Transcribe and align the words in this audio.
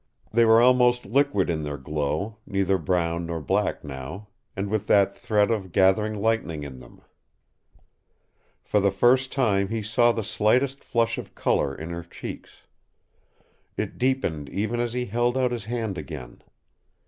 They 0.33 0.45
were 0.45 0.59
almost 0.59 1.05
liquid 1.05 1.47
in 1.47 1.61
their 1.61 1.77
glow, 1.77 2.37
neither 2.47 2.79
brown 2.79 3.27
nor 3.27 3.39
black 3.39 3.83
now, 3.83 4.29
and 4.55 4.67
with 4.67 4.87
that 4.87 5.15
threat 5.15 5.51
of 5.51 5.71
gathering 5.71 6.15
lightning 6.15 6.63
in 6.63 6.79
them. 6.79 7.03
For 8.63 8.79
the 8.79 8.89
first 8.89 9.31
time 9.31 9.67
he 9.67 9.83
saw 9.83 10.11
the 10.11 10.23
slightest 10.23 10.83
flush 10.83 11.19
of 11.19 11.35
color 11.35 11.75
in 11.75 11.91
her 11.91 12.01
cheeks. 12.01 12.63
It 13.77 13.99
deepened 13.99 14.49
even 14.49 14.79
as 14.79 14.93
he 14.93 15.05
held 15.05 15.37
out 15.37 15.51
his 15.51 15.65
hand 15.65 15.99
again. 15.99 16.41